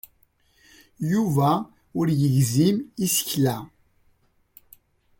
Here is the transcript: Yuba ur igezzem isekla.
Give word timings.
Yuba 1.11 1.51
ur 1.99 2.07
igezzem 2.13 2.77
isekla. 3.05 3.57